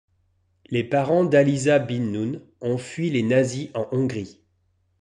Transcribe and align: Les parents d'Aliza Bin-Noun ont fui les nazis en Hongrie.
Les 0.71 0.83
parents 0.83 1.23
d'Aliza 1.23 1.77
Bin-Noun 1.77 2.41
ont 2.61 2.79
fui 2.79 3.11
les 3.11 3.21
nazis 3.21 3.69
en 3.75 3.87
Hongrie. 3.91 4.39